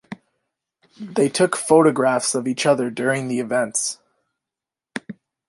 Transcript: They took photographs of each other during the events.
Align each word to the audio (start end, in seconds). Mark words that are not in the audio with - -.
They 0.99 1.29
took 1.29 1.55
photographs 1.55 2.33
of 2.33 2.47
each 2.47 2.65
other 2.65 2.89
during 2.89 3.27
the 3.27 3.39
events. 3.39 3.99